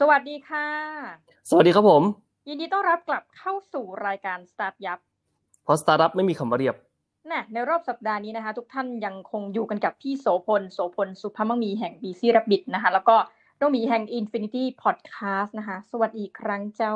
[0.00, 0.68] สวัสดีค่ะ
[1.50, 2.02] สวัสดีครับผม
[2.48, 4.98] ยินดีต้อนรับกลับเข้าสู่รายการสตาร์ทยับ
[5.64, 6.76] เพราะสตาร์ทอัพไม่มีคำว่าเรียบ
[7.30, 13.16] นะในรอบสัปดาห์นี้นะคะ ทุกท่านยังคงอยู่กันกับพี่โสพล โสพล สุภมังมีแห่ง BC Rabbit นะคะ แล้วก็
[13.60, 16.94] น้องหมีแห่ง Infinity Podcast นะคะ สวัสดีอีกครั้งเจ้า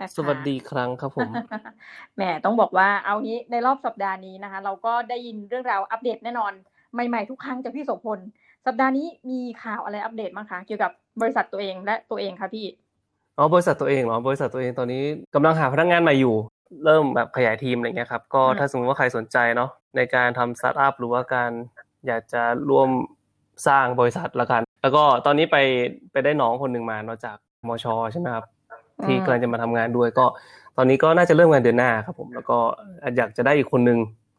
[0.00, 1.30] นะคะสวัสดีครั้งครับผม
[2.16, 6.52] แหมต้องบอกว่าเอางี้ในรอบสัปดาห์นี้นะคะ เราก็ได้ยินเรื่องราวอัปเดตแน่นอน
[6.92, 8.20] ใหม่ๆทุกครั้งจากพี่โสพล
[8.66, 12.66] สัปดาห์นี้มีข่าวอะไรอัปเดตบ้างคะเกี่ยวกับ บริษัทตัวเองและตัวเองคะพี่
[13.38, 15.02] อ๋อบริษัทตัวเองเหรอบริษัทตัวเองตอนนี้
[15.34, 16.34] กำลังหาพนักงานใหม่อยู่
[16.84, 21.50] เริ่มแบบขยายทีมอะไรเงี้ยครับก็อืมถ้าสมมติว่าใครสนใจเนาะในการทำสตาร์ทอัพหรือว่าการ
[22.06, 22.88] อยากจะร่วม
[23.66, 25.56] สร้างบริษัทละกัน แล้วก็ตอนนี้ไป
[26.12, 27.36] ไปได้น้องคนหนึ่งมาเนาะจาก
[27.68, 28.44] มชใช่ไหมครับ
[29.04, 30.26] ที่กำลังจะมาทำงานด้วยก็
[30.76, 32.58] ตอนนี้ก็น่าจะเริ่มงานเดือนหน้าครับผม แล้วก็
[33.16, 33.98] อยากจะได้อีกคนหนึ่ง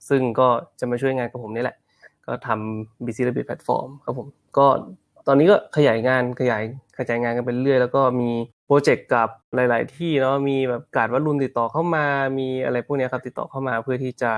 [0.10, 0.48] ซึ่งก็
[0.80, 1.78] จะมาช่วยงานกับผมนี่แหละ
[2.26, 4.68] ก็ทำ BC Rabbit Platform ครับผม ก็
[5.28, 6.64] ตอนนี้ก็ขยายงานขยาย
[6.98, 8.32] ขยายงานกันไปเรื่อยแล้วก็มี
[8.66, 12.06] โปรเจกต์กับหลาย ๆ ที่เนาะมีแบบการวัดรุ่นติดต่อเข้ามา
[12.40, 14.32] มีอะไรพวกนี้ครับติดต่อเข้ามาเพื่อที่จะ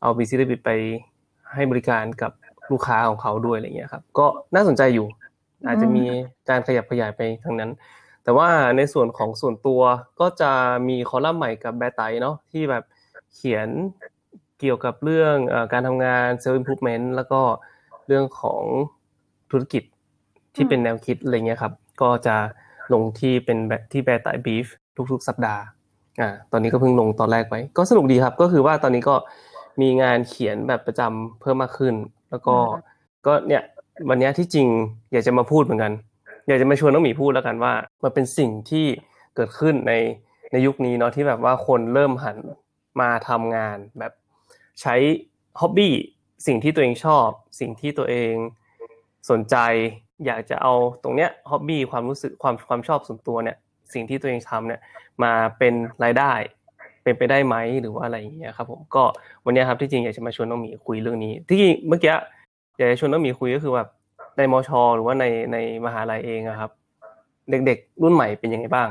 [0.00, 0.70] เอา BC Rabbit ไป
[1.54, 2.32] ให้บริการกับ
[2.70, 5.06] ลูกค้าของเขาด้วยอะไรเงี้ยครับก็น่าสนใจอยู่
[5.66, 6.04] อาจจะมี
[6.48, 7.70] การขยับขยายไปทางนั้น
[8.24, 9.82] แต่ว่าในส่วนของส่วนตัว
[10.20, 10.52] ก็จะ
[10.88, 12.84] มีคอลัมน์ใหม่กับแบร์ไตเนาะที่แบบ
[13.34, 13.68] เขียน
[14.60, 17.40] เกี่ยวกับเรื่องอการทำงาน self improvement แล้วก็
[18.06, 18.62] เรื่องของ
[19.50, 19.82] ธุรกิจ
[20.54, 21.72] ที่เป็นแนวคิดอะไรเงี้ยครับ
[22.02, 22.36] ก็จะ
[22.92, 24.66] ลงที่เป็นแบบที่แบร์ไตบีฟ
[25.12, 25.62] ทุกๆ สัปดาห์
[26.20, 29.14] อ่าตอนนี้ก็เพิ่งลงตอนแรกไปก็สนุกดีครับ ก็คือว่าตอนนี้ก็
[29.80, 31.94] มีงานเขียนแบบประจำเพิ่มมากขึ้น
[32.30, 32.90] แล้วก็อืม
[33.26, 33.62] ก็เนี่ย
[34.08, 34.68] วันเนี้ยที่จริง
[35.12, 35.92] อยากจะมาพูดเหมือนกัน
[36.48, 38.86] อยากจะมาชวนน้องหมีพูดแล้วกันว่า มันเป็นสิ่งที่
[39.36, 39.92] เกิดขึ้นใน
[40.52, 42.36] ในยุคนี้เนาะที่แบบว่าคนเริ่มหัน
[43.00, 44.12] มาทำงานแบบ
[44.80, 44.94] ใช้
[45.60, 45.94] ฮ็อบบี้
[46.46, 47.28] สิ่งที่ตัวเองชอบ
[47.60, 48.34] สิ่งที่ตัวเอง
[49.30, 49.56] สนใจ
[50.26, 53.56] อยากจะเอาตรงเนี้ยฮ็อบบี้ความรู้สึกความความชอบส่วนตัวเนี่ย
[53.92, 54.80] สิ่งที่ตัวเองทำเนี่ย
[55.22, 55.74] มาเป็น
[56.04, 56.32] รายได้
[57.02, 59.04] เป็นไปได้ไหมหรือว่าอะไรอย่างเงี้ยครับ ผมก็
[59.44, 62.14] วันเนี้ยครับที่จริงอยากจะมาชวนน้องหมีคุยเรื่องนี้ ที่จริงเมื่อกี้
[62.78, 63.88] อยากจะชวนน้องหมีคุยก็คือแบบ
[64.36, 66.70] ในมช หรือว่าในในมหาลัยเองครับ
[67.50, 68.88] เด็กๆ รุ่นใหม่เป็นยังไงบ้าง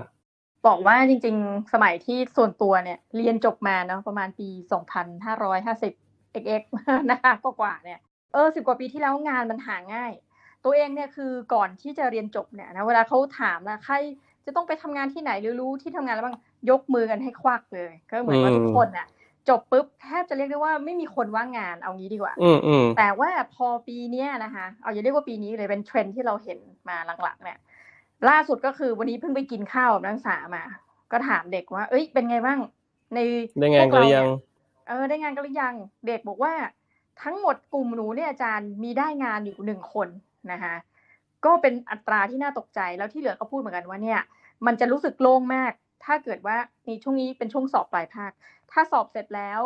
[0.68, 4.48] บอกว่าจริง ๆ สมัยที่ส่วนตัวเนี่ย เรียนจบมาเนาะประมาณปี
[5.26, 6.64] 2550 xx
[7.12, 8.00] นะคะก็กว่าเนี่ย
[8.34, 10.12] เออสิบกว่าปีที่แล้วงานมันหาง่าย
[10.66, 13.96] ตัวเองเนี่ยคือก่อนที่จะเรียนจบเนี่ยนะเวลาเขาถามนะใคร
[14.46, 16.38] จะต้องไปทำงานที่ไหนหรือรู้ที่ทำงานแล้วบ้าง
[16.70, 19.08] ยกมือกันให้ควักเลย ก็เหมือนว่าอืมทุกคนน่ะ
[19.50, 27.60] จบปุ๊บแทบจะเรียกได้ว่าไม่มีคนว่างงานเอางี้ดีกว่าอืมอืมแต่ว่าพอปีเนี้ยนะคะเอาอย่าเรียกว่าปีนี้เลยเป็นเทรนด์ที่เราเห็นมาหลังๆเนี่ย
[28.30, 30.64] ล่าสุดก็คือวันนี้เพิ่งไปกินข้าวกับนักศึกษามา
[31.12, 32.60] ก็ถามเด็กว่า เอ้ย เป็นไงบ้าง
[33.14, 33.20] ใน
[33.60, 34.28] ได้งานพวกันหรือยัง
[34.88, 35.76] เเออได้งานกันหรือยัง
[36.08, 36.54] เด็กบอกว่า
[37.24, 40.08] ทั้งหมดกลุ่มหนูเนี่ยอาจารย์มีได้งานอยู่หนึ่งคน
[40.52, 40.76] นะคะ
[41.46, 44.20] ก็เป็นอัตราที่น่าตกใจแล้วที่เหลือก็พูดเหมือนกันว่าเนี่ย
[44.66, 45.72] มันจะรู้สึกโล่งมาก
[46.06, 46.58] ถ้าเกิดว่า
[46.88, 48.32] ในช่วงนี้เป็นช่วงสอบปลายภาค
[48.72, 49.60] ถ้าสอบเสร็จแล้ว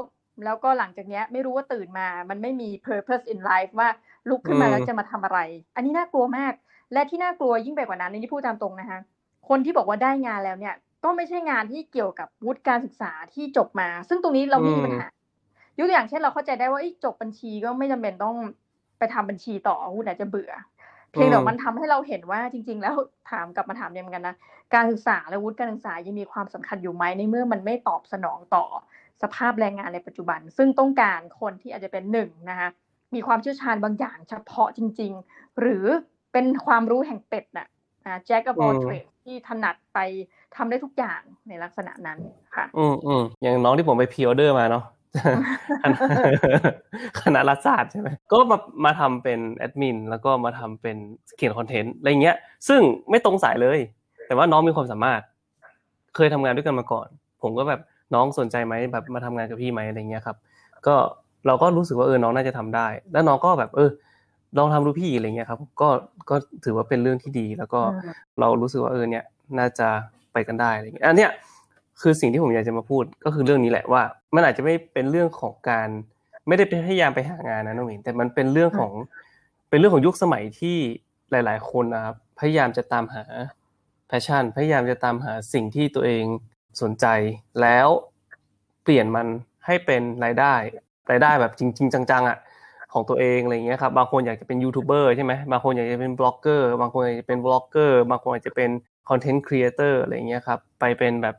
[0.45, 3.89] แล้วก็หลังจากเนี้ยไม่รู้ว่าตื่นมา มันไม่มี purpose in life ว่า
[4.29, 5.39] ลุกขึ้นมาอืมแล้วจะมาทำอะไร
[5.75, 6.53] อันนี้น่ากลัวมาก
[6.93, 8.99] และที่น่ากลัวยิ่งไปกว่านั้นอันนี่พูดตามตรงนะคะ
[9.49, 15.07] คนที่บอกว่าได้งานแล้วเนี่ย ก็ไม่ใช่งานที่เกี่ยวกับวุฒิการศึกษาที่จบมา ซึ่งตรงนี้เราไม่มีปัญหา
[15.77, 18.64] ยกตัวอย่างเช่นเราเข้าใจได้ว่าเอ้ยจบบัญชีก็ไม่จำเป็นต้องไป
[19.13, 20.53] ทำบัญชีต่อคุณอาจจะเบื่อ
[21.11, 22.95] เพียงแต่อืมมันทำให้เราเห็นว่าจริง ๆ แล้ว
[23.31, 24.35] ถามกลับมาถามเนี่ยเหมือนกันนะ
[24.73, 28.65] การศึกษาและวุฒิการศึกษายังมีความสำคัญอยู่ไหมในเมื่อมันไม่ตอบสนองต่อ
[29.21, 32.69] สภาพแรงงานในปัจจุบัน ซึ่งต้องการคนที่อาจจะเป็นหนึ่งนะคะ
[33.15, 35.85] มีความเชี่ยวชาญบางอย่างเฉพาะจริง ๆ หรือ
[36.33, 37.67] เป็นความรู้แห่งเป็ดน่ะ
[38.05, 39.99] อ่า jack of all อืม trades ที่ถนัดไป
[40.55, 42.19] ทำได้ทุกอย่างในลักษณะนั้น
[42.55, 44.83] ค่ะ อืมอืมอย่างน้องที่ผมไปพ r ออเดอร์มาเนาะ
[47.21, 50.97] คณะรัฐศาสตร์ใช่ไหมก็มามาทำเป็นแอดมินแล้วก็มาทำเป็น
[51.37, 52.35] เขียนคอนเทนต์อะไรเงี้ย
[52.67, 53.79] ซึ่งไม่ตรงสายเลย
[54.27, 55.21] แต่ว่าน้องมีความสามารถ
[56.15, 57.07] เคยทำงานด้วยกันมาก่อน
[57.41, 57.81] ผมก็แบบ
[58.13, 60.37] น้องสนใจไหมแบบมาทำงานกับพี่ไหมอะไรเงี้ยครับ
[60.87, 60.95] ก็
[61.47, 63.89] เราก็รู้สึกว่าเออน้องน่าจะทำได้ แล้วน้องก็แบบเออ
[64.57, 65.89] ลองทำดูพี่อะไรเงี้ยครับ ก็
[66.29, 66.35] ก็
[66.65, 69.23] ถือว่าเป็นเรื่องที่ดี แล้วก็อืมเรารู้สึกว่าเออเนี่ย
[69.59, 69.87] น่าจะ
[70.33, 71.31] ไปกันได้อะไรเงี้ยอันเนี้ย
[72.01, 74.03] คือสิ่งที่ผมอยากจะมาพูดก็คือเรื่องนี้แหละว่า
[74.35, 75.87] มันอาจจะไม่เป็นเรื่องของการ
[76.47, 78.91] ไม่ได้พยายามไปหางานนะน้องหมินแต่มันเป็นเรื่องของ
[79.69, 80.77] เป็นเรื่องของยุคสมัยที่
[81.31, 83.23] หลาย ๆ คนนะครับพยายามจะตามหา
[84.07, 86.25] passion พยายามจะตามหาสิ่งที่ตัวเอง
[86.81, 87.05] สนใจ
[87.61, 87.87] แล้ว
[88.83, 89.27] เปลี่ยนมัน
[89.65, 90.53] ให้เป็นรายได้
[91.11, 92.37] รายได้แบบจริง ๆ จังๆอะ
[92.93, 98.69] ของตัวเองอะไรเงี้ยครับบางคนอยากจะเป็นยูทูบเบอร์ใช่ไหมบางคนอยากจะเป็นบล็อกเกอร์บางคนอยากจะเป็นบล็อกเกอร์บางคนอยากจะเป็น
[99.09, 101.35] content creator อะไรเงี้ยครับไปเป็นแบบ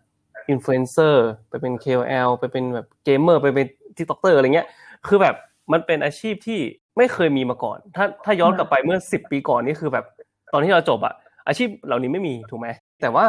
[0.50, 3.66] อินฟลูเอนเซอร์ไปเป็น KOL ไปเป็นแบบเกมเมอร์ไปเป็น
[3.96, 4.68] TikToker อะไรเงี้ย
[5.06, 5.34] คือแบบ
[5.72, 6.60] มันเป็นอาชีพที่
[6.96, 10.04] ไม่เคยมีมาก่อน ถ้าถ้าย้อนกลับไปเมื่อสิบปีก่อนนี่คือแบบ
[10.52, 11.14] ตอนที่เราจบอะ
[11.46, 12.68] อาชีพเหล่านี้ไม่มีถูกไหม
[13.02, 13.26] แต่ว่า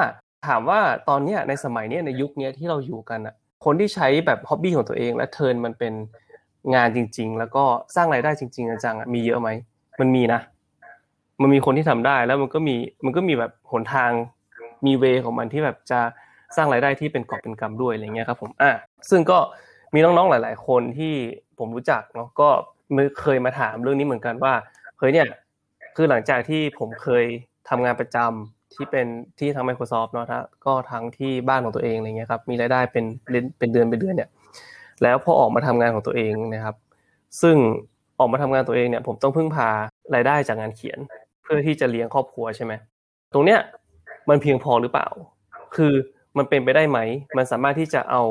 [0.47, 0.79] ถามว่า
[1.09, 3.35] ตอนเนี้ยในสมัยเนี้ยในยุคเนี้ยที่เราอยู่กันอะ
[3.65, 5.93] คนที่ใช้แบบ hobby ของตัวเองและ turn มันเป็น
[6.75, 7.63] งานจริง ๆ แล้วก็
[7.95, 9.49] สร้างรายได้จริงๆจังๆมีเยอะไหม
[9.99, 10.39] มันมีนะ
[11.41, 12.75] มันมีคนที่ทำได้แล้วมันก็มี
[13.05, 14.11] มันก็มีแบบหนทาง
[14.85, 15.99] มีเวของมันที่แบบจะ
[16.55, 18.71] สร้างรายได้ที่เป็นกอบเป็นกำด้วยอะไรเงี้ยครับผมอะ
[19.09, 19.39] ซึ่งก็
[19.93, 21.13] มีน้องๆหลาย ๆ คนที่
[21.59, 22.49] ผมรู้จักเนาะก็
[23.21, 24.53] เคยมาถามเรื่องนี้เหมือนกันว่า
[24.97, 25.27] เฮ้ยเนี่ย
[25.95, 27.25] คือหลังจากที่ผมเคย
[27.69, 29.07] ทำงานประจำที่เป็น
[29.39, 33.05] ที่ทาง Microsoft เนาะถ้าก็ทั้งที่บ้านของตัวเองอะไรเงี้ยครับมีรายได้เป็น
[33.59, 34.29] เป็นเดือนเป็นเดือนเนี่ย
[35.03, 36.75] แล้วพอออกมาทำงานของตัวเองนะครับ
[37.41, 37.57] ซึ่ง
[38.19, 39.69] ออกมาทำงานตัวเองเนี่ย ผมต้องพึ่งพา
[40.15, 40.99] รายได้จากงานเขียน
[41.43, 42.73] เพื่อที่จะเลี้ยงครอบครัวใช่ไหม
[43.33, 43.59] ตรงเนี้ย
[44.29, 45.07] มันเพียงพอหรือเปล่า
[45.75, 45.93] คือ
[46.37, 46.99] มันเป็นไปได้ไหม
[47.37, 48.23] มันสามารถที่จะเอา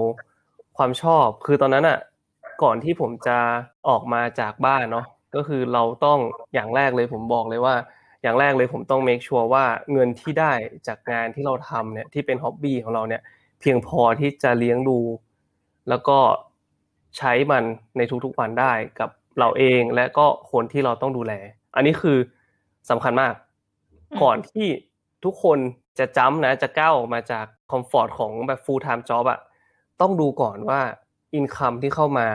[0.77, 1.99] ความชอบ คือตอนนั้นอะ
[2.63, 3.39] ก่อนที่ผมจะ
[3.89, 6.19] ออกมาจากบ้านเนาะ ก็คือเราต้อง
[6.55, 7.75] อย่างแรกเลยผมบอกเลยว่า
[8.23, 10.53] อย่างแรกเลยผมต้องเมคชัวร์ว่าเงินที่ได้
[10.87, 13.23] จากงานที่เราทำเนี่ยที่เป็นฮ็อบบี้ของเราเนี่ย
[13.61, 14.99] เพียงพอที่จะเลี้ยงดู
[15.89, 16.19] แล้วก็
[17.17, 17.65] ใช้มัน
[17.97, 21.33] ในทุกๆวันได้กับเราเองและก็คนที่เราต้องดูแล
[21.77, 22.19] อันนี้คือ
[22.91, 23.33] สำคัญมาก
[24.23, 24.67] ก่อนที่
[25.25, 25.59] ทุกคน
[25.99, 29.41] จะจ้ำนะจะก้าวออกมาจากคอมฟอร์ตของแบบ full time job อะ
[30.01, 30.81] ต้องดูก่อนว่า
[31.35, 32.29] อินคัมที่เข้ามา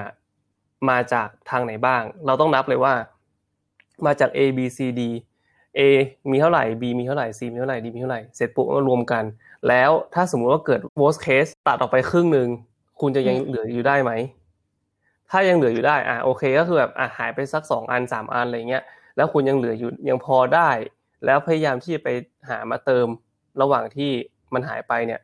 [0.89, 2.93] มาจากทางไหนบ้าง เราต้องนับเลยว่า
[4.05, 5.01] มาจาก A B C D
[5.79, 5.81] A
[6.31, 9.23] มีเท่าไหร่ B มีเท่าไหร่ C มีเท่าไหร่ D มีเท่าไหร่ เสร็จปุ๊บก็รวมกัน
[9.67, 12.49] แล้วถ้าสมมุติว่าเกิด worst case ตัดออกไปครึ่งหนึ่ง
[13.01, 14.11] คุณจะยังเหลืออยู่ได้ไหม
[15.31, 18.83] ถ้ายังเหลืออยู่ได้ อะโอเคก็คือแบบอะหายไปสักสองอันสามอันอะไรเงี้ย
[19.15, 20.69] แล้วคุณยังเหลืออยู่ยังพอได้
[21.25, 22.09] แล้วพยายามที่จะไป
[22.49, 23.07] หามาเติม
[23.61, 24.11] ระหว่างที่
[24.53, 25.21] มันหายไปเนี่ย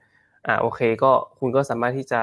[0.48, 2.22] อะโอเค ก็คุณก็สามารถที่จะ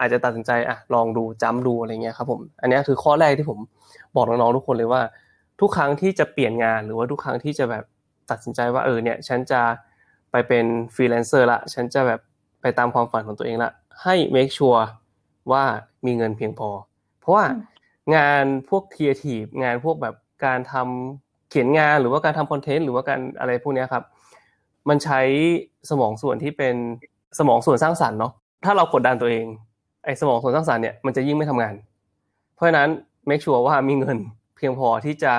[0.00, 3.58] อาจจะตัดสินใจอะลองดูจำดูอะไรเงี้ยครับผม อันนี้คือข้อแรกที่ผม
[4.16, 5.02] บอกน้องๆทุกคนเลยว่า
[5.60, 7.84] ทุกครั้งที่จะเปลี่ยนงานหรือว่าทุกครั้งที่จะแบบ
[8.30, 9.60] ตัดสินใจว่าเออเนี่ย ฉันจะ
[10.30, 12.20] ไปเป็นฟรีแลนเซอร์ละฉันจะแบบ
[12.62, 13.70] ไปตามความฝันของตัวเองละ
[14.02, 14.84] ให้ make sure
[15.52, 15.64] ว่า
[16.06, 16.70] มีเงินเพียงพอ
[17.20, 17.44] เพราะว่า
[18.16, 20.14] งานพวกครีเอทีฟงานพวกแบบ
[20.46, 24.04] การทำเขียนงานหรือว่าการทำคอนเทนต์หรือว่าการอะไรพวกนี้ครับ
[24.88, 25.20] มันใช้
[25.90, 26.74] สมองส่วนที่เป็น
[27.38, 28.32] สมองส่วนสร้างสรรค์เนาะ
[28.64, 29.46] ถ้าเรากดดันตัวเอง
[30.04, 31.74] ไอ้สมองส่วนสร้างสรรค์เนี่ยมันจะยิ่งไม่ทำงาน
[32.54, 32.88] เพราะฉะนั้น
[33.28, 34.18] make sure ว่ามีเงิน
[34.56, 35.32] เพียงพอที่จะ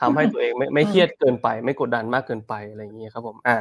[0.00, 3.56] ทำให้ตัวเองไม่ไม่เครียดเกินไป ไม่กดดันมากเกินไปอะไรอย่างเงี้ยครับผมอ่า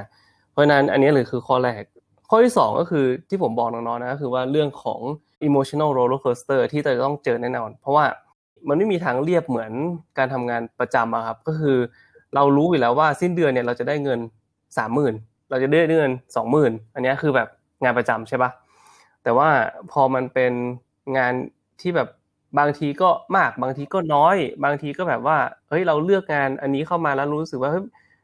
[0.52, 1.82] เพราะฉะนั้นอันนี้เลยคือข้อแรก
[2.30, 5.00] ข้อที่สองก็คือที่ผมบอกน้องๆนะก็คือว่าเรื่องของ
[5.48, 8.06] emotional roller coaster ที่จะต้องเจอแน่นอน เพราะว่า
[8.68, 9.72] มันไม่มีทางเรียบเหมือน
[10.18, 11.78] การทำงานประจำอะครับ ก็คือ
[12.36, 14.20] เรารู้อยู่แล้วว่าสิ้นเดือนเนี่ยเราจะได้เงิน
[14.78, 15.14] สามหมื่น
[15.50, 17.48] เราจะได้เงินสองหมื่นอันนี้คือแบบ
[17.84, 18.52] งานประจำใช่ปะ
[19.24, 19.50] แต่ว่า
[19.92, 20.54] พอมันเป็น
[21.18, 21.34] งาน
[21.82, 22.08] ที่แบบ
[22.60, 25.38] บางทีก็มากบางทีก็น้อย บางทีก็แบบว่า
[25.70, 27.72] เฮ้ยเราเลือกงานอันนี้เข้ามาแล้วรู้สึกว่า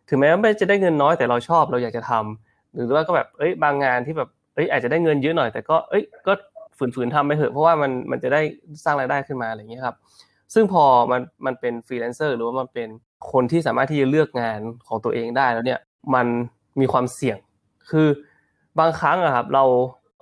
[0.09, 6.33] ถึงแม้ว่าไม่จะได้เงินน้อยแต่เราชอบเราอยากจะทำหรือว่าก็แบบเอ้ยบางงานที่แบบเอ้ยอาจจะได้เงินเยอะหน่อย แต่ก็เอ้ยก็
[6.77, 8.41] ฝืนๆทำไปเถอะเพราะว่ามันมันจะได้
[8.83, 9.95] สร้างรายได้ขึ้นมาอะไรอย่างเงี้ยครับ
[10.53, 12.89] ซึ่งพอมันมันเป็นฟรีแลนเซอร์หรือว่ามันเป็น
[13.31, 15.79] คนที่สามารถที่จะเลือกงานของตัวเองได้แล้วเนี่ย
[16.13, 16.27] มัน
[16.79, 17.37] มีความเสี่ยง
[17.89, 18.07] คือ
[18.79, 19.63] บางครั้งอะครับ เรา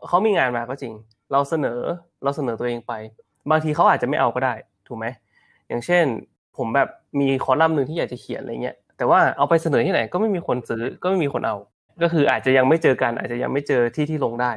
[0.07, 0.93] เขามีงานมาก็จริง
[1.31, 1.79] เราเสนอ
[2.23, 2.93] เราเสนอตัวเองไป
[3.49, 4.53] บางทีเขาอาจจะไม่เอาก็ได้
[4.87, 5.05] ถูกไหม
[5.67, 6.05] อย่างเช่น
[6.57, 6.89] ผมแบบ
[7.19, 11.55] มีคอลัมน์หนึ่งที่อยากจะเขียนอะไรเงี้ยแต่ว่าเอาไปเสนอที่ไหนก็ไม่มีคนซื้อก็ไม่มีคนเอา
[12.01, 14.51] ก็คืออาจจะยังไม่เจอกันอาจจะยังไม่เจอที่ที่ลงได้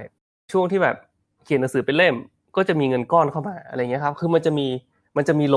[0.52, 0.96] ช่วงที่แบบ
[1.44, 2.14] เขียนหนังสือเป็นเล่ม
[2.56, 4.66] ก็จะมีเงินก้อนเข้ามาอะไรเงี้ยครับ คือมันจะมี
[5.16, 5.56] มันจะมีโล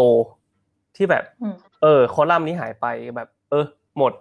[0.95, 1.23] ที่แบบ
[1.81, 3.65] เออ คอลัมน์นี้หายไปแบบ เออ
[3.97, 4.13] หมด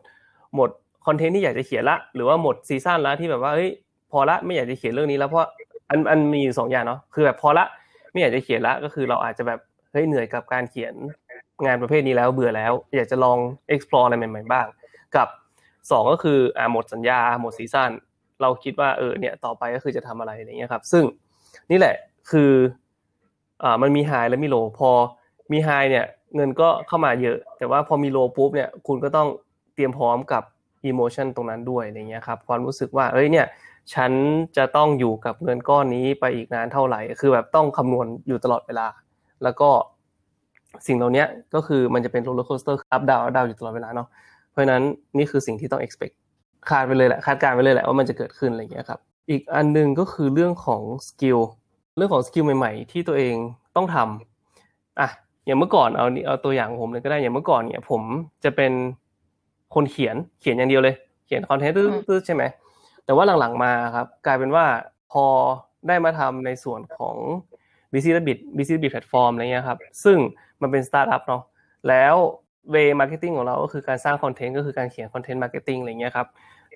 [0.57, 0.71] หมด
[1.07, 3.71] คอนเทนต์ที่อยากจะเขียนละ หรือว่าหมด season ละที่แบบว่าเฮ้ย
[4.11, 5.47] พอละไม่อยากจะเขียนเรื่องนี้แล้วเพราะ
[5.91, 7.65] อันอันมีอยู่สองอย่างเนาะคือแบบพอละ
[8.13, 9.61] ไม่อยากจะเขียนละก็คือเราอาจจะแบบ
[9.93, 10.95] เฮ้ยเหนื่อยกับการเขียน
[11.65, 13.39] งานประเภทนี้แล้วเบื่อแล้ว อยากจะลอง
[13.75, 14.67] explore อะไรใหม่ ๆ บ้าง
[15.17, 15.29] กับ
[15.91, 17.91] สองก็คืออ่าหมดสัญญาหมด season
[18.43, 21.05] เราคิดว่าเออเนี่ยต่อไปก็คือจะทำอะไรอะไรเงี้ยครับ ซึ่ง
[21.71, 21.97] นี่แหละ
[22.31, 22.53] คือ
[23.63, 24.91] อ่ามันมี high และมี low พอ
[25.53, 29.29] มี high เนี่ยเงินก็เข้ามาเยอะ แต่ว่าพอมี low ปุ๊บเนี่ยคุณก็ต้อง
[29.75, 30.43] เตรียมพร้อมกับ
[30.85, 33.47] emotion ตรงนั้นด้วยอะไรเงี้ยครับความรู้สึกว่าเอ้ยเนี่ย
[33.95, 34.13] ฉัน
[34.57, 38.87] จะต้องอยู่กับเงินก้อนนี้ไปอีกนานเท่าไหร่ คือแบบต้องคำนวณอยู่ตลอดเวลา
[39.43, 39.69] แล้วก็
[40.87, 44.09] สิ่งเหล่านี้ก็คือมันจะเป็น roller coaster up down up down อยู่ตลอดเวลาเนาะ
[44.51, 44.83] เพราะนั้น
[45.19, 46.15] นี่คือสิ่งที่ต้อง expect
[46.69, 51.39] คาดไปเลยแหละคาดการณ์ไปเลยแหละว่ามันจะเกิดขึ้นอะไรเงี้ยครับอีกอันนึงก็คือเรื่องของskill
[51.97, 53.35] เรื่องของ skill ใหม่ๆ ที่ตัวเอง
[53.77, 55.09] ต้องทำอะ
[55.47, 58.03] อย่างเมื่อก่อนเอาเอาตัวอย่างผมเลยก็ได้อย่างเมื่อก่อนเนี่ยผม
[58.45, 58.73] จะเป็น
[59.75, 60.95] คนเขียนเขียนอย่างเดียวเลย
[61.27, 62.45] เขียน content ตื้อใช่ไหม
[63.05, 64.65] แต่ว่าหลังๆมาครับกลายเป็นว่า
[65.13, 65.25] พอ
[65.89, 67.17] ได้มาทำในส่วนของ
[67.93, 70.19] Busy Rabbit Busy Rabbit Platform อะไรเงี้ยครับ ซึ่ง
[70.63, 71.43] มันเป็นสตาร์ทอัพเนาะ
[71.89, 72.15] แล้ว
[72.71, 76.27] way marketing ของเราก็คือการสร้าง content ก็คือการเขียน content marketing อะไรเงี้ยครับ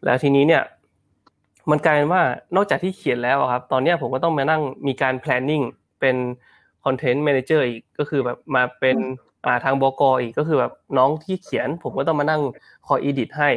[0.04, 0.62] แล้วทีนี้เนี่ย
[1.70, 2.22] มันกลายเป็นว่า
[2.56, 5.64] นอกจากที่เขียนแล้วครับ ตอนนี้ผมก็ต้องมานั่งมีการ planning
[6.00, 6.16] เป็น
[6.84, 8.96] content manager อีกก็คือแบบมาเป็น
[9.46, 12.42] อ่าทางบกอีกก็คือแบบน้องที่เขียน ผมก็ต้องมานั่ง
[12.86, 13.50] คอย edit ให้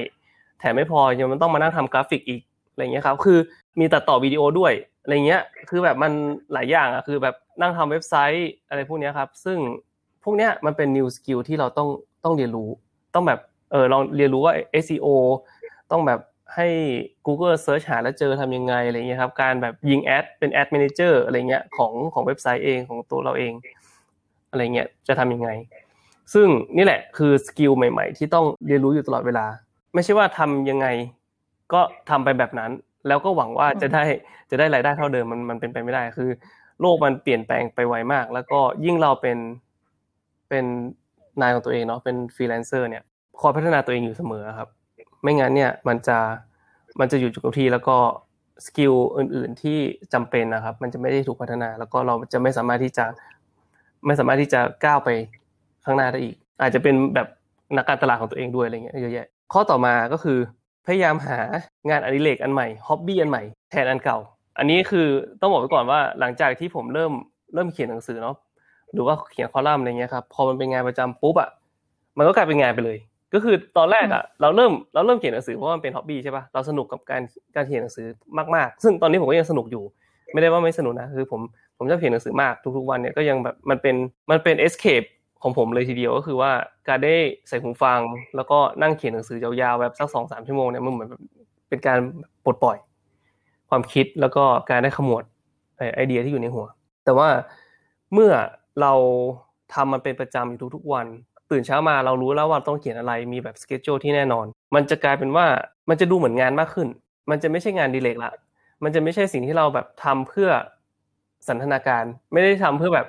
[0.59, 3.39] แถมไม่พอยังมันต้องมานั่งทำกราฟิกอีกอะไรเงี้ยครับ คือ
[3.79, 4.73] มีตัดต่อวิดีโอด้วย
[5.03, 6.11] อะไรเงี้ย คือแบบมัน
[6.53, 9.57] หลายอย่างอะคือแบบนั่งทำเว็บไซต์อะไรพวกนี้ครับ ซึ่ง
[10.23, 11.89] พวกเนี้ยมันเป็น new skill ที่เราต้อง
[12.23, 12.69] ต้องเรียนรู้
[13.15, 13.39] ต้องแบบ
[13.71, 15.07] เออลองเรียนรู้ว่า SEO
[15.91, 16.19] ต้องแบบ
[16.55, 16.67] ให้
[17.27, 23.53] Google Search หาแล้วเจอทำยังไงอะไรเงี้ยครับ การแบบยิงแอดเป็นแอด a มนเจอร์อะไรเงี้ยของของเว็บไซต์เองของตัวเราเอง
[24.53, 25.49] อะไรเงี้ยจะทำยังไง
[26.33, 29.45] ซึ่งนี่แหละคือ skill ใหม่ ๆ ที่ต้องเรียนรู้อยู่ตลอดเวลา
[29.93, 30.87] ไม่ใช่ว่าทำยังไง
[31.73, 32.71] ก็ทำไปแบบนั้น
[33.07, 34.03] แล้วก็หวังว่าจะได้
[34.49, 36.29] จะได้รายได้เท่าเดิมมันมันเป็นไปไม่ได้คือ
[36.81, 39.37] โลกมันเปลี่ยนแปลงไปไวมาก แล้วก็ยิ่งเราเป็น
[40.49, 40.65] เป็น
[41.41, 43.03] นายของตัวเองเนาะเป็นฟรีแลนเซอร์เนี่ย
[43.41, 44.69] คอยพัฒนาตัวเองอยู่เสมอครับ
[45.23, 46.17] ไม่งั้นเนี่ยมันจะ
[46.99, 47.97] มันจะอยู่จุดกับที่แล้วก็
[48.65, 49.77] skill อื่น ๆที่
[50.13, 53.05] จำเป็นนะครับ มันจะไม่ได้ถูกพัฒนา แล้วก็เราจะไม่สามารถที่จะ
[54.05, 55.09] ไม่สามารถที่จะก้าวไป
[55.85, 57.27] ข้างหน้าได้อีก อาจจะเป็นแบบ
[57.77, 60.37] นักการตลาดของตัวเองด้วยอะไรเงี้ยเยอะแยะข้อต่อมาก็คือ
[60.85, 61.39] พยายามหา
[61.89, 64.17] งานอดิเรกอันใหม่ hobby อันใหม่แทนอันเก่า
[64.57, 65.07] อันนี้คือ
[65.41, 67.11] ต้องบอกไว้ก่อนว่าหลังจากที่ผมเริ่ม
[67.53, 68.35] เริ่มเขียนหนังสือเนาะ
[68.93, 71.49] หรือว่าเขียนคอลัมน์อะไรเงี้ยครับพอมันเป็นงานประจำปุ๊บอะ
[72.17, 72.97] มันก็กลายเป็นงานไปเลย
[73.33, 77.21] ก็คือตอนแรกอะเราเริ่มเราเริ่มเขียนหนังสือเพราะว่ามันเป็นฮ็อบบี้ใช่ปะเราสนุกกับการ
[77.55, 78.07] การเขียนหนังสือ
[78.55, 79.83] มากๆ ซึ่งตอนนี้ผมก็ยังสนุกอยู่
[80.33, 81.41] ไม่ได้ว่าไม่สนุกนะคือผม
[81.83, 83.95] ผมชอบเขียนหนังสือมากทุกๆวันเนี่ยก็ยังแบบมันเป็น
[84.31, 85.07] มันเป็น escape
[85.41, 86.51] ของผมเลยทีเดียวก็คือว่า
[86.87, 87.15] การได้
[87.47, 87.99] ใส่หูฟัง
[88.35, 91.09] แล้วก็นั่งเขียนหนังสือยาวๆแบบสักสองสามชั่วโมงเนี่ยมันเหมือน
[91.69, 91.97] เป็นการ
[92.45, 92.77] ปลดปล่อย
[93.69, 95.23] ความคิดแล้วก็การได้ขมวด
[95.95, 96.65] ไอเดียที่อยู่ในหัว
[97.05, 97.29] แต่ว่า
[98.13, 98.31] เมื่อ
[98.81, 98.93] เรา
[99.73, 101.05] ทำมันเป็นประจำอยู่ทุกๆวัน
[101.51, 105.45] ตื่นเช้ามาเรารู้แล้วว่าต้องเขียนอะไรมีแบบสเกจโจที่แน่นอน มันจะกลายเป็นว่า
[105.89, 106.87] มันจะดูเหมือนงานมากขึ้น
[107.29, 108.31] มันจะไม่ใช่งานดีเลกละ
[108.83, 110.49] มันจะไม่ใช่สิ่งที่เราแบบทำเพื่อ
[111.47, 113.07] สันทนาการ ไม่ได้ทำเพื่อแบบ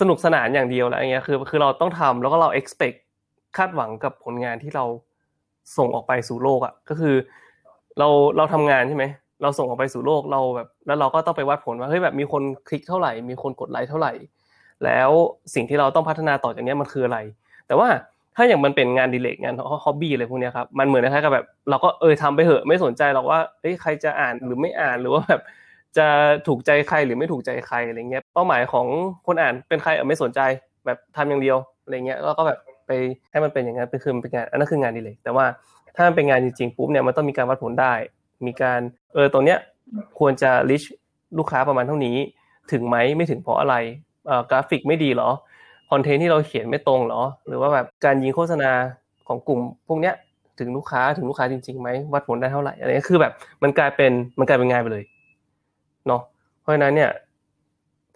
[0.00, 2.98] สนุกสนานอย่างเดียวแล้วอย่างเงี้ยคือคือเราต้องทำแล้วก็เรา expect
[3.56, 4.84] คาดหวังกับผลงานที่เรา
[5.76, 7.14] ส่งออกไปสู่โลกอะ่ะก็คือ
[7.98, 9.04] เราเราทำงานใช่ไหม
[9.42, 14.12] เราส่งออกไปสู่โลกเราแบบ แล้วเราก็ต้องไปวัดผลว่าเฮ้ยแบบมีคนคลิกเท่าไหร่ มีคนกดไลค์เท่าไหร่
[14.84, 15.10] แล้ว
[15.54, 17.18] สิ่งที่เราต้องพัฒนาต่อจากนี้มันคืออะไร
[17.66, 17.88] แต่ว่า
[18.36, 25.40] ถ้าอย่างมันเป็นงานดีเลกงานฮ็อบบี้อะไรพวกนี้ครับมันเหมือนคล้ายกับแบบเราก็เออทำไปเหอะไม่สนใจหรอกว่าเฮ้ยใครจะอ่านหรือไม่อ่านหรือว่าแบบ
[25.96, 26.06] จะ
[26.46, 28.86] ถูกใจใครหรือไม่ถูกใจใครอะไรเงี้ยเป้าหมายของ
[29.26, 30.40] คนอ่านเป็นใครเออไม่สนใจ
[30.86, 32.90] แบบทำอย่างเดียวอะไรเงี้ยแล้วก็แบบไป
[33.30, 35.44] ให้มันเป็นอย่างนั้นเป็นคือเป็นงานอันนั้นคืองานดีเลย แต่ว่า
[35.96, 37.92] ถ้ามันเป็นงานจริงๆปุ๊บเนี่ยมันต้องมีการวัดผลได้
[38.46, 38.80] มีการ
[39.14, 39.58] เออตรงเนี้ย
[40.18, 40.82] ควรจะลิช
[41.38, 42.16] ลูกค้าประมาณเท่านี้
[42.72, 43.74] ถึงไหมไม่ถึงเพราะอะไร
[44.26, 45.30] เอ่อกราฟิกไม่ดีหรอ
[45.90, 48.70] คอนเทนต์ที่เราเขียนไม่ตรงหรอ หรือว่าแบบการยิงโฆษณา
[49.28, 50.14] ของกลุ่มพวกเนี้ย
[50.58, 55.04] ถึงลูกค้าถึงลูกค้าจริงๆไหมวัดผลได้เท่าไหร่อะไรคือแบบมันกลายเป็นมันกลายเป็นงานไปเลย
[56.08, 56.22] เนาะ
[56.60, 57.10] เพราะฉะนั้นเนี่ย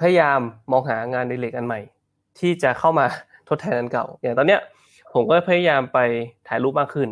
[0.00, 1.80] พยายามมองหางานในเล็กอันใหม่
[2.38, 3.06] ที่จะเข้ามา
[3.48, 4.60] ทดแทนอันเก่า อย่างตอนเนี้ย
[5.14, 5.98] ผมก็พยายามไป
[6.48, 7.08] ถ่ายรูปมากขึ้น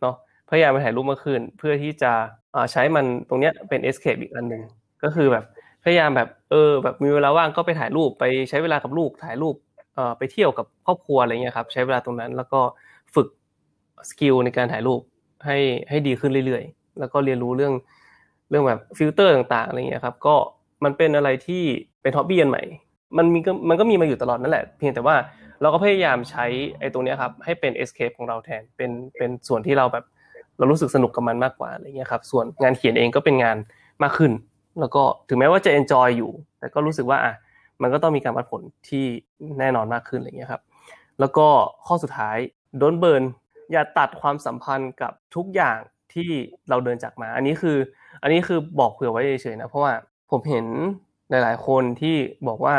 [0.00, 0.14] เนาะ
[0.50, 2.12] พยายามไปถ่ายรูปมากขึ้น เพื่อที่จะ
[2.72, 4.62] ใช้มันตรงเนี้ยเป็น escape อีกอันหนึ่ง
[5.02, 5.44] ก็คือแบบ
[5.84, 9.54] พยายามแบบเออ แบบมีเวลาว่างก็ไปถ่ายรูปไปใช้เวลากับลูกถ่ายรูป
[9.94, 12.60] เอ่อไปเที่ยวกับครอบครัวอะไรเงี้ยครับ ใช้เวลาตรงนั้นแล้วก็
[13.14, 13.28] ฝึก
[14.10, 15.00] skill ในการถ่ายรูป
[15.46, 17.74] ให้ให้ดีขึ้นเรื่อยๆ แล้วก็เรียนรู้เรื่อง
[18.50, 20.34] เรื่องแบบฟิลเตอร์ต่างๆอะไรเงี้ยครับก็
[20.84, 21.62] มันเป็นอะไรที่
[22.02, 22.62] เป็น hobby อันใหม่
[23.18, 25.16] มันมีก็มันก็มีมาอยู่ตลอดนั่นแหละ เพียงแต่ว่า
[25.62, 26.44] เราก็พยายามใช้
[26.80, 30.04] ไอ้ตรงนี้ครับให้เป็น escape ของเราแทนเป็นเป็นส่วนที่เราแบบ
[30.58, 33.56] เรารู้สึกสนุกกับมันมากกว่าอะไรเงี้ยครับส่วนงานเขียนเองก็เป็นงาน
[34.02, 34.32] มากขึ้น
[34.80, 37.34] แล้วก็ถึงแม้ว่าจะ enjoy อยู่ แต่ก็รู้สึกว่าอะ
[37.82, 39.04] มันก็ต้องมีการวัดผลที่
[39.58, 40.62] แน่นอนมากขึ้นอะไรเงี้ยครับ
[41.20, 41.46] แล้วก็
[41.86, 42.36] ข้อสุดท้าย
[42.80, 43.24] don't burn
[43.72, 45.78] อย่าตัดความสัมพันธ์กับทุกอย่าง
[46.14, 46.30] ที่
[46.68, 47.76] เราเดินจากมา อันนี้คือ
[48.22, 49.92] อันนี้คือบอกเผื่อไว้เฉยๆนะเพราะว่า
[50.30, 50.66] ผมเห็น
[51.30, 52.16] หลาย ๆ คนที่
[52.48, 52.76] บอกว่า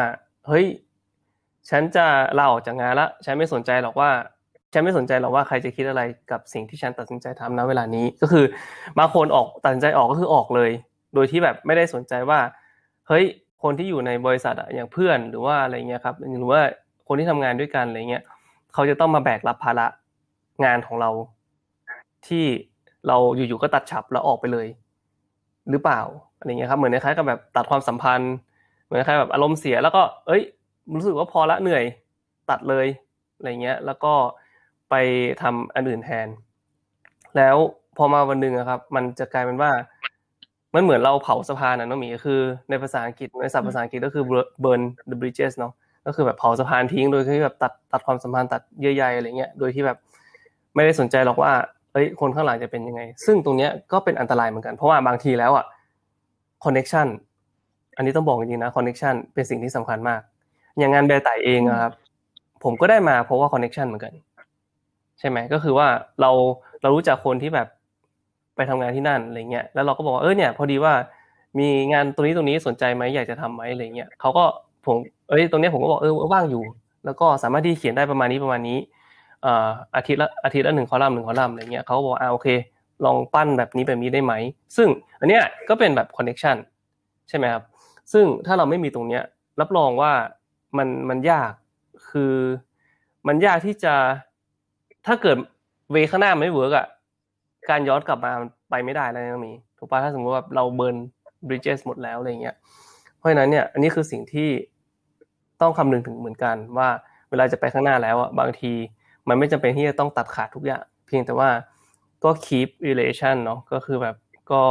[0.47, 0.65] เฮ้ย
[1.69, 2.05] ฉันจะ
[2.37, 4.09] ลาออกจากงานละฉันไม่สนใจหรอกว่า
[4.73, 8.45] ฉันไม่สนใจหรอกว่าใครจะคิดอะไรกับสิ่งที่ฉันตัดสินใจทำณเวลานี้ ก็คือ
[8.99, 10.71] บางคนออกตัดสินใจออกก็คือออกเลย
[11.13, 12.39] โดยที่แบบไม่ได้สนใจว่า
[13.07, 13.25] เฮ้ย
[13.63, 16.61] คนที่อยู่ในบริษัทอะอย่างเพื่อนหรือว่าอะไรเงี้ยครับหรือว่า
[17.07, 18.23] คนที่ทำงานด้วยกันอะไรเงี้ย
[18.73, 19.87] เขาจะต้องมาแบกรับภาระ
[20.65, 21.09] งานของเรา
[22.27, 22.45] ที่
[23.07, 24.67] เราอยู่ๆก็ตัดฉับแล้วออกไปเลย
[25.71, 26.01] หรือเปล่า
[26.37, 28.33] อะไรเงี้ยครับเหมือนคล้ายกับแบบตัดความสัมพันธ์
[28.85, 30.41] เหมือนคล้ายแบบอารมณ์เสียแล้วก็ เอ้ย
[30.95, 31.83] รู้สึกว่าพอละเหนื่อย
[32.49, 32.87] ตัดเลย
[33.37, 34.13] อะไรเงี้ย แล้วก็
[34.89, 34.95] ไป
[35.41, 36.27] ทำอันอื่นแทน
[37.37, 37.55] แล้ว
[37.97, 39.71] พอมาวันหนึ่งครับ มันจะกลายเป็นว่า
[40.75, 44.23] มันเหมือนเราเผาสะพานนะน้องหมีคือในภาษาอังกฤษในศัพท์ภาษาอังกฤษก็คือ
[44.63, 45.73] burn the bridges เนาะ
[46.05, 49.97] ก็คือแบบเผาสะพานทิ้งโดยที่แบบตัดตัดความสัมพันธ์ตัดเยื่อใยอะไรเงี้ยโดยที่แบบ
[50.75, 51.51] ไม่ได้สนใจหรอกว่า
[51.99, 55.65] เฮ้ยคนข้างหลังจะเป็นยังไง ซึ่งตรงเนี้ยก็เป็นอันตรายเหมือนกัน เพราะว่าบางทีแล้วอะ
[56.63, 57.07] connection
[57.97, 60.21] อันนี้ต้องบอกจริงๆนะ connection เป็นสิ่งที่สำคัญมาก
[60.77, 61.93] อย่างงานแบไต๋เองอะครับ
[62.63, 64.13] ผมก็ได้มาเพราะว่า connection เหมือนกัน
[65.19, 65.87] ใช่ไหมก็คือว่า
[66.21, 66.31] เรา
[66.81, 67.67] เรารู้จักคนที่แบบ
[68.55, 70.93] ไปทำงานที่นั่นอะไรเงี้ยแล้วเราก็บอกว่าเออเนี่ยพอดีว่า
[71.59, 74.43] มีงานตรงนี้ตรงนี้สนใจไหมอยากจะทำไหมอะไรเงี้ยเขาก็
[74.85, 74.95] ผม
[75.29, 76.63] เอ้ยตรงนี้ผมก็บอกเออว่างอยู่
[77.05, 78.77] แล้วก็สามารถที่เขียนได้ประมาณนี้ประมาณนี้
[79.95, 82.47] อาทิตย์ละอาทิตย์ละหนึ่งคอลัมน์หนึ่งคอลัมน์อะไรเงี้ยเขาบอกอ่าโอเค
[83.05, 84.33] ลองปั้นแบบนี้แบบนี้ได้ไหม
[84.77, 84.87] ซึ่ง
[85.19, 86.57] อันเนี้ยก็เป็นแบบ connection
[87.29, 87.63] ใช่ไหมครับ
[88.13, 89.23] ซึ่งถ้าเราไม่มีตรงเนี้ย
[89.61, 90.11] รับรองว่า
[90.77, 91.51] มันมันยาก
[92.09, 92.35] คือ
[93.27, 93.93] มันยากที่จะ
[95.05, 95.37] ถ้าเกิด
[95.91, 96.85] เวข้างหน้าไม่เวิร์กอะ
[97.69, 98.31] การย้อนกลับมา
[98.69, 100.95] ไปไม่ได้แล้วนะมีถูกป่ะถ้าสมมติว่าเราเบิร์น
[101.47, 102.55] บริดเจสหมดแล้วอะไรเงี้ย
[103.17, 104.49] เพราะฉะนั้นเนี่ยอันนี้คือสิ่งที่
[105.61, 106.89] ต้องคำนึงถึงเหมือนกันว่า
[107.29, 108.73] เวลาจะไปข้างหน้าแล้วอะบางที
[109.29, 111.49] มันไม่จำเป็นที่จะต้องตัดขาดทุกอย่าง เพียงแต่ว่า
[112.23, 114.15] ก็ keep relation เนาะก็คือแบบ
[114.51, 114.61] ก็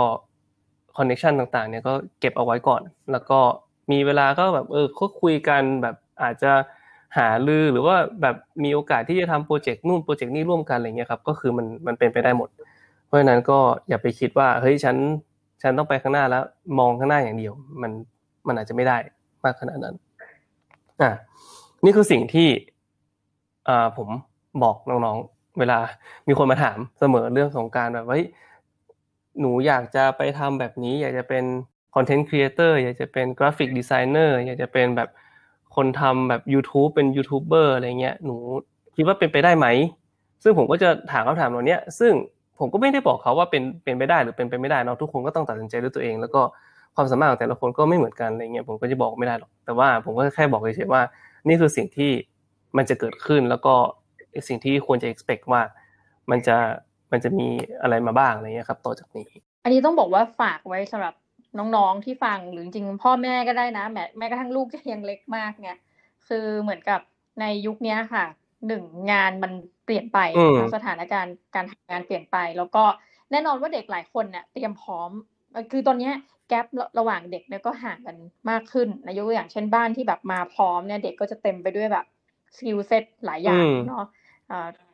[0.96, 3.38] connection ต่างๆ เนี่ยก็เก็บเอาไว้ก่อน แล้วก็
[3.92, 6.52] มีเวลาก็แบบเออก็คุยกันแบบอาจจะ
[7.18, 12.48] หาลือหรือว่าแบบมีโอกาสที่จะทำโปรเจกต์นู่นโปรเจกต์นี้ร่วมกันอะไรเงี้ยครับก็คือมันมันเป็นไปได้หมด
[13.06, 14.96] เพราะฉะนั้นก็อย่าไปคิดว่าเฮ้ยฉัน
[15.62, 16.42] ฉันต้องไปข้างหน้าแล้ว
[16.78, 17.92] มองข้างหน้าอย่างเดียว มัน
[18.46, 18.96] มันอาจจะไม่ได้
[19.44, 19.94] มากขนาดนั้น
[21.02, 21.10] อะ
[21.84, 22.48] นี่คือสิ่งที่
[23.68, 24.08] อ่าผม
[24.64, 25.78] บอกน้องๆ เวลา
[26.28, 28.24] มีคนมาถามเสมอเรื่องของการแบบเฮ้ย
[29.40, 31.44] หนูอยากจะไปทำแบบนี้ อยากจะเป็น
[31.94, 35.08] content creator อยากจะเป็น graphic designer อยากจะเป็นแบบ
[35.76, 38.36] คนทำแบบ YouTube เป็นยูทูบเบอร์อะไรเงี้ยหนู
[38.96, 39.66] คิดว่าเป็นไปได้ไหม
[40.42, 42.12] ซึ่งผมก็จะถามคำถามเหล่านี้ซึ่ง
[42.58, 46.40] ผมก็ไม่ได้บอกเขาว่าเป็นเป็นไปได้หรือเป็นไปไม่ได้เนาะทุกคนก็ต้องตัดสินใจด้วยตัวเอง แล้วก็
[46.96, 51.02] ความสามารถของแต่ละคนก็ไม่เหมือนกันอะไรเงี้ยผมก็จะบอกไม่ได้หรอกแต่ว่าผมก็แค่บอกเฉยๆว่า
[51.48, 52.10] นี่คือสิ่งที่
[52.76, 53.74] มันจะเกิดขึ้นแล้วก็
[54.49, 55.62] สิ่งที่ควรจะ expect ว่า
[56.30, 56.56] มันจะ
[57.12, 57.49] มันจะมี
[57.82, 59.28] อะไรมาบ้างอะไรเงี้ยครับต่อจากนี้
[59.64, 61.14] อันนี้ต้องบอกว่าฝากไว้สำหรับ
[61.58, 65.71] น้องๆที่ฟังหรือจริงๆพ่อแม่ก็ได้นะแม้แม้กระทั่งลูกจะยังเล็กมากไง
[66.28, 67.00] คือเหมือนกับ
[67.41, 68.25] ในยุคนี้ค่ะ
[68.67, 69.52] หนึ่งงานมัน
[69.84, 70.19] เปลี่ยนไป
[70.75, 72.84] สถานการณ์การทำงานเปลี่ยนไป แล้วก็
[73.30, 75.10] แน่นอนว่าเด็กหลายคนเนี่ยเตรียมพร้อม
[75.73, 76.10] คือตอนนี้
[76.49, 76.56] gap
[76.99, 78.17] ระหว่างเด็กเนี่ยก็ห่างกัน
[78.50, 82.06] มากขึ้นนะยกตัวอย่างเช่นบ้านที่แบบมาพร้อมเนี่ยเด็กก็จะเต็มไปด้วยแบบ
[82.56, 84.04] skill set หลายอย่างเนาะ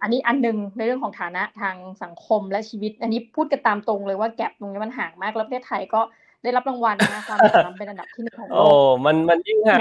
[0.03, 6.01] อันนี้อันนึงในเรื่องของฐานะทางสังคมและชีวิต อันนี้พูดกันตามตรงเลยว่า gap ตรงนี้มันห่างมากแล้วประเทศไทยก็
[6.43, 8.67] ได้รับรางวัลนะความสามารถเป็นอันดับที่หนึ่งของโลกโอ้
[9.05, 9.79] มันมันยิ่งห่าง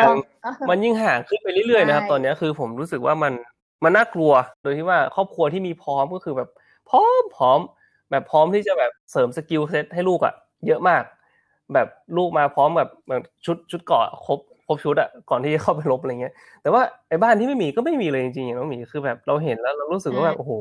[0.69, 3.33] มันยิ่งห่างขึ้นไปเรื่อยๆนะครับ ตอนนี้คือผมรู้สึกว่ามัน
[3.83, 4.31] มันน่ากลัว
[4.63, 6.49] โดยที่ว่าครอบครัวที่มีพร้อมก็คือแบบ
[6.89, 7.59] พร้อมพร้อม
[8.11, 10.33] แบบพร้อมที่จะแบบเสริม skill set ให้ลูกอะ
[10.67, 11.03] เยอะมาก
[11.73, 12.89] แบบลูกมาพร้อมแบบ
[13.45, 20.51] ชุดชุดเกราะครบคร บชุดอะก่อนที่จะเข้าไปรบอะไรเงี้ย แต่ว่าไอ้บ้านที่ไม่มีก็ไม่มีเลยจริงๆอย่างน้องหมีคือแบบเราเห็นแล้วเรารู้สึกว่าแบบโอ้โห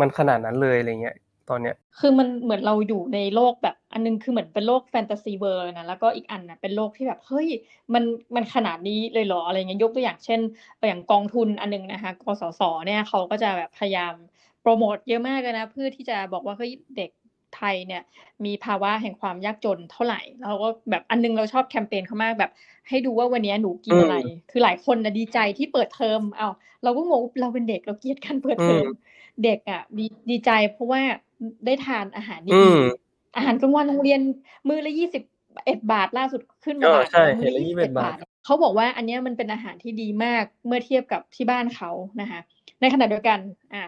[0.00, 1.16] มันขนาดนั้นเลยอะไรเงี้ย
[1.50, 7.48] ตอนเนี้ย คือมันเหมือนเราอยู่ในโลกแบบอันนึงคือเหมือนเป็นโลก fantasy world นะแล้วก็อีกอันน่ะเป็นโลกที่แบบเฮ้ย
[7.94, 10.40] มันมันขนาดนี้เลยเหรออะไรเงี้ยยกตัวอย่างเช่น
[10.86, 14.14] อย่างกองทุนอันนึงนะคะกสศเนี่ยเขาก็จะแบบพยายาม
[14.62, 17.10] โปรโมทเยอะมากเลยนะเพื่อที่จะบอกว่าเฮ้ยเด็ก
[17.56, 18.02] ไทยเนี่ย
[18.44, 22.50] มีภาวะแห่งความยากจนเท่าไหร่แล้วก็แบบอันนึงเราชอบแคมเปญเขามากแบบ
[22.88, 24.16] ให้ดูว่าวันนี้หนูกินอะไร
[24.50, 26.48] คือหลายคนนะดีใจที่เปิดเทอมเอา
[26.82, 28.86] เราก็งงเราเป็นเด็กเราเกลียดการเปิดเทอม
[29.44, 31.02] เด็กอะดีดีใจเพราะว่า
[31.66, 32.50] ได้ทานอาหารดี
[33.36, 34.20] อาหารกลางวันโรงเรียน
[34.68, 35.22] มื้อละยี่สิบ
[35.66, 37.06] เอ็ดบาทล่าสุดขึ้นมาบาท
[37.40, 41.90] มื้อละยี่สิบเอ็ดบาทเขาบอกว่าอันนี้มันเป็นอาหารที่ดีมากเมื่อเทียบกับที่บ้านเขา
[42.20, 42.40] นะคะ
[42.80, 43.38] ในขณะเดียวกัน
[43.72, 43.82] อ่า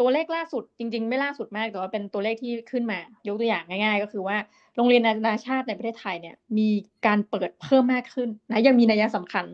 [0.00, 4.36] ตัวเลขล่าสุดจริง ๆ ไม่ล่าสุดมากแต่ว่าเป็นตัวเลขที่ขึ้นมา ยกตัวอย่างง่าย ๆ ก็คือว่า
[4.76, 6.68] โรงเรียนนานาชาติในประเทศไทยเนี่ย มี
[7.06, 9.44] การเปิดเพิ่มมากขึ้นนะอย่างมีนัยสำคัญ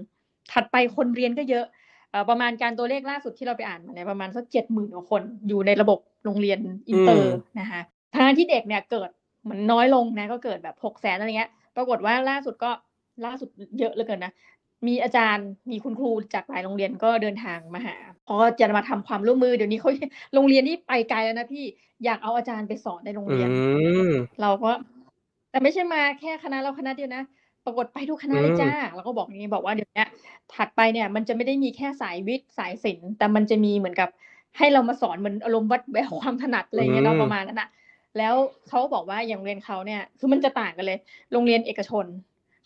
[0.52, 1.64] ถัดไปคนเรียนก็เยอะ
[2.28, 7.80] ประมาณการตัวเลขล่าสุดที่เราไปอ่านมาเนี่ยประมาณสักเจ็ดหมื่นกว่าคน อยู่ในระบบโรงเรียนอินเตอร์นะคะ
[8.14, 9.10] ทางที่เด็กเนี่ยเกิด
[9.48, 12.70] มันน้อยลงนะก็เกิดแบบหกแสนอะไรเงี้ย ปรากฏว่าล่าสุดก็
[13.26, 14.32] ล่าสุดเยอะเหลือเกินนะ
[14.86, 19.90] มีอาจารย์มีคุณครูจากหลายโรงเรียนก็เดินทางมาหาเพราะจะมาทำความร่วมมือเดี๋ยวนี้เขา
[20.34, 21.64] โรงเรียนนี่ไปไกลแล้วนะพี่
[22.04, 23.48] อยากเอาอาจารย์ไปสอนในโรงเรียน
[24.40, 24.70] เราก็
[25.50, 27.22] แต่ไม่ใช่มาแค่คณะเราคณะเดียวนะ
[27.64, 30.04] ปรากฏไปทุกคณะเลยจ้าแล้วก็บอกอย่างนี้บอกว่าเดี๋ยวนี้
[30.54, 34.08] ถัดไปเนี่ย มันจะไม่ได้มีแค่สายวิทย์สายศิลป์แต่มันจะมีเหมือนกับ
[34.58, 37.68] ให้เรามาสอนเหมือนอารมณ์วัดแบบความถนัดอะไรเงี้ยเราประมาณนั้นอะ
[38.18, 38.34] แล้ว
[38.68, 40.98] เขาบอกว่าอย่างเรียนเขาเนี่ย คือมันจะต่างกันเลย
[41.32, 42.04] โรงเรียนเอกชน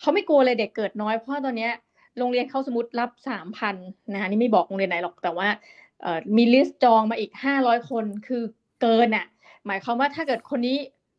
[0.01, 1.73] เขาไม่กลัวเลยเด็กเกิดน้อยเพราะตอนเนี้ย
[2.19, 3.77] โรงเรียนเขาสมมติรับสามพัน
[4.13, 5.49] นะคะนี่ไม่บอกโรงเรียนไหนหรอกแต่ว่า
[6.37, 8.43] มีลิสต์จองมาอีกห้าร้อยคนคือ
[8.83, 9.27] เกินอะ
[9.67, 10.77] หมายความว่าถ้าเกิดคนนี้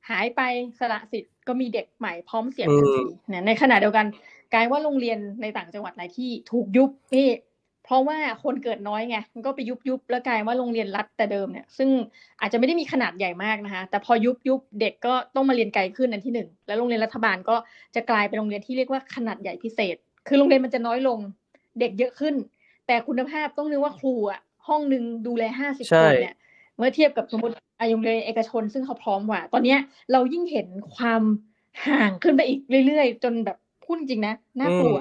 [0.09, 0.41] หายไป
[0.79, 4.05] สละสิทธิ์ก็มีเด็กใหม่พร้อมเสียบทันทีนะในขณะเดียวกัน
[4.53, 7.29] กลายว่าโรงเรียนในต่างจังหวัดหลายที่ถูกยุบนี่
[7.85, 11.89] เพราะว่าคนเกิดน้อยไงมันก็ไปยุบยุบแล้วกลายว่าโรงเรียนรัฐแต่เดิมเนี่ย ซึ่ง
[12.41, 17.55] อาจจะไม่ได้มีขนาดใหญ่มากนะคะแต่พอยุบยุบเด็กก็ต้องมาเรียนไกลขึ้นอันที่หนึ่งแล้วโรงเรียนรัฐบาลก็
[17.95, 21.19] จะกลายเป็นโรงเรียนที่เรียกว่าขนาดใหญ่พิเศษ คือโรงเรียนมันจะน้อยลง
[21.79, 22.35] เด็กเยอะขึ้น
[22.87, 26.35] แต่คุณภาพต้องนึกว่าครูอะห้องหนึ่งดูแลห้าสิบใช่คนเนี่ย
[26.77, 29.79] เมื่อเทียบกับสมมติอาโรงเรียนเอกชนซึ่งเขาพร้อมกว่า ตอนเนี้ย
[30.11, 31.21] เรายิ่งเห็นความ
[31.87, 34.97] ห่างขึ้นไปอีกเรื่อยๆ จนแบบพูดจริงๆนะน่ากลัว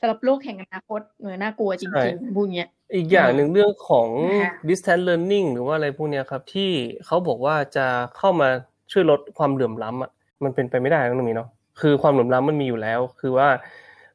[0.00, 6.70] สำหรับโลกแห่งอนาคตเออน่ากลัวจใช่ริงๆพูดอย่างเงี้ยอีกอย่างหนึ่งเรื่องของนะคะ distance learning หรือว่าอะไรพวกเนี้ยครับ ที่
[7.06, 7.86] เขาบอกว่าจะ
[8.16, 8.48] เข้ามา
[8.92, 10.10] ช่วยลดความเหลื่อมล้ำอะ
[10.44, 11.48] มันเป็นไปไม่ได้นะน้องหมีเนาะ
[11.80, 13.48] คือความเหลื่อมล้ำมันมีอยู่แล้ว คือว่า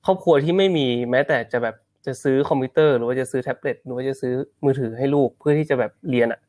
[0.05, 4.33] ครอบครัวที่ไม่มีแม้แต่จะแบบจะซื้อคอมพิวเตอร์ หรือว่าจะซื้อแท็บเล็ตหรือว่าจะซื้อ
[4.65, 6.39] มือถือให้ลูกเพื่อที่จะแบบเรียนอะ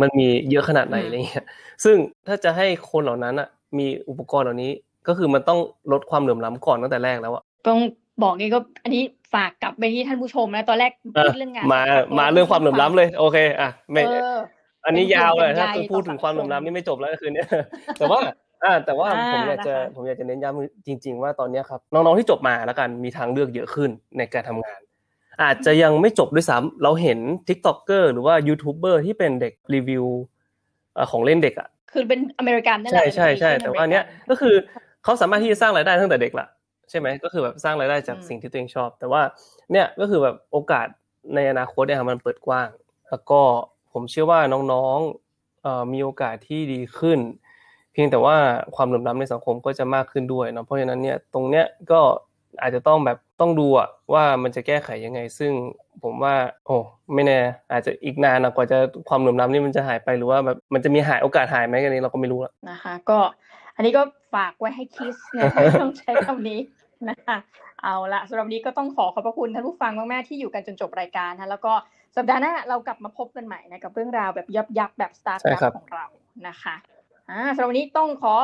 [0.00, 1.46] มันมีเยอะขนาดไหนอืมอะไรเงี้ย
[1.84, 4.70] ซึ่งถ้าจะให้คนเหล่านั้นอะ มีอุปกรณ์เหล่านี้
[5.08, 5.58] ก็คือมันต้อง
[5.92, 7.78] ลดความเหลื่อมล้ำก่อนตั้งแต่แรกแล้วอะต้อง
[8.22, 9.02] บอกงี้ก็อันนี้
[9.34, 11.82] ฝากกลับไปที่ท่านผู้ชมนะตอนแรกพูดเรื่องงานมา
[12.18, 14.36] มาเรื่องความเหลื่อมล้ำเลย โอเค อะไม่เออ
[14.84, 17.44] อันนี้ยาวเลยเป็นห่วงถ้าเป็นใยพูดถึงต่อสังคมความเหลื่อมล้ำนี่ไม่จบแล้วคืนนี้
[17.98, 18.18] แต่ว่า
[18.64, 24.80] อ่าแต่ว่าอ่าผมอยากจะนะคะผมอยากจะเน้นย้ำจริง ๆ ว่าตอนเนี้ยครับน้องๆที่จบมาแล้วกันมีทางเลือกเยอะขึ้นในการทำงาน
[25.42, 30.04] อาจจะยังไม่จบด้วยซ้ำเราเห็น t ิ k t o k เกอร์หรือว่ายูทูบเบอร์ที่เป็นเด็กรีวิว
[30.94, 34.54] เอ่อของเล่นเด็กอะคือเป็นอเมริกันนั่นแหใช่ละใช่ใช่เป็นแต่ว่าอันเนี้ยก็คือ
[35.04, 36.46] เขาสามารถที่จะสร้างรายได้ตั้งแต่เด็กละ
[36.90, 39.22] ใช่ไหมก็คือแบบสร้างรายได้จากอืมสิ่งที่ตัวเองชอบ แต่ว่า
[39.72, 40.86] เนี่ยก็คือแบบโอกาส
[41.34, 42.68] ในอนาคตเนี่ยครับมันเปิดกว้าง
[43.10, 43.40] แล้วก็
[43.92, 44.40] ผมเชื่อว่า
[44.72, 47.18] น้องๆเอ่อมีโอกาสที่ดีขึ้น
[47.92, 48.36] เพียงแต่ว่า
[48.76, 52.00] ความเหลื่อมล้ำในสังคมก็จะมากขึ้นด้วยเนาะเพราะฉะนั้นเนี่ยตรงเนี้ยก็
[52.62, 55.52] อาจจะต้องแบบต้องดูอะว่ามันจะแก้ไขยังไง ซึ่ง
[56.02, 56.34] ผมว่า
[56.66, 56.76] โอ้
[57.14, 57.38] ไม่แน่
[57.72, 58.78] อาจจะอีกนานนะกว่าจะ
[59.08, 63.18] ความเหลื่อมล้ำนี่มันจะหายไปหรือว่าแบบมันจะมีหายโอกาสหายไหมกันนี้เราก็ไม่รู้ละนะคะ ก็
[63.76, 64.02] อันนี้ก็
[64.34, 66.60] ฝากไว้ให้คิสนะคะต้องใช้คำนี้
[67.08, 67.36] นะคะ
[67.82, 71.72] เอาละสำหรับวันนี้ก็ต้องขอขอบพระคุณท่านผู้ฟังมากๆที่อยู่กันจนจบรายการนะแล้วก็
[72.16, 76.06] สัปดาห์หน้าเรากลับมาพบกันใหม่นะกับเรื่องราวแบบยับยับๆแบบสตาร์ทใช่ครับของเรา
[76.48, 76.74] นะคะ
[77.30, 78.34] อ่าสำหรับวันนี้ต้องขอ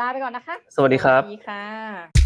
[0.00, 2.25] ลาไปก่อนนะคะ สวัสดีครับสวัสดีค่ะ